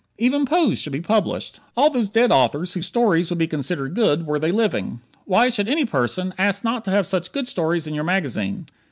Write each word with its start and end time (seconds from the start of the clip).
Even 0.17 0.45
Poe's 0.47 0.79
should 0.79 0.93
be 0.93 0.99
published. 0.99 1.59
All 1.77 1.91
those 1.91 2.09
dead 2.09 2.31
authors 2.31 2.73
whose 2.73 2.87
stories 2.87 3.29
would 3.29 3.37
be 3.37 3.45
considered 3.45 3.93
good 3.93 4.25
were 4.25 4.39
they 4.39 4.51
living. 4.51 4.99
Why 5.25 5.47
should 5.49 5.69
any 5.69 5.85
person 5.85 6.33
ask 6.39 6.63
not 6.63 6.83
to 6.85 6.91
have 6.91 7.05
such 7.05 7.31
good 7.31 7.47
stories 7.47 7.85
in 7.85 7.93
your 7.93 8.03
magazine? 8.03 8.65